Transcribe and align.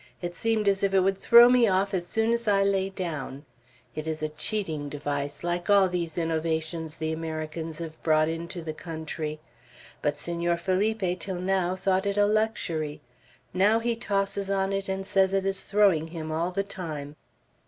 It 0.19 0.33
seemed 0.35 0.67
as 0.67 0.81
if 0.81 0.95
it 0.95 1.01
would 1.01 1.19
throw 1.19 1.47
me 1.47 1.67
off 1.67 1.93
as 1.93 2.07
soon 2.07 2.31
as 2.33 2.47
I 2.47 2.63
lay 2.63 2.89
down; 2.89 3.45
it 3.93 4.07
is 4.07 4.23
a 4.23 4.29
cheating 4.29 4.89
device, 4.89 5.43
like 5.43 5.69
all 5.69 5.87
these 5.87 6.17
innovations 6.17 6.95
the 6.95 7.13
Americans 7.13 7.77
have 7.77 8.01
brought 8.01 8.27
into 8.27 8.63
the 8.63 8.73
country. 8.73 9.39
But 10.01 10.17
Senor 10.17 10.57
Felipe 10.57 11.19
till 11.19 11.39
now 11.39 11.75
thought 11.75 12.07
it 12.07 12.17
a 12.17 12.25
luxury; 12.25 12.99
now 13.53 13.77
he 13.77 13.95
tosses 13.95 14.49
on 14.49 14.73
it, 14.73 14.89
and 14.89 15.05
says 15.05 15.33
it 15.35 15.45
is 15.45 15.61
throwing 15.65 16.07
him 16.07 16.31
all 16.31 16.49
the 16.49 16.63
time." 16.63 17.15